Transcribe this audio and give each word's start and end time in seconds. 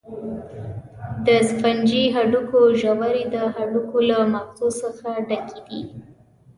د 1.25 1.27
سفنجي 1.49 2.03
هډوکو 2.15 2.59
ژورې 2.81 3.23
د 3.33 3.37
هډوکو 3.55 3.97
له 4.09 4.17
مغزو 4.33 4.69
څخه 4.81 5.09
ډکې 5.27 5.59
دي. 5.67 5.81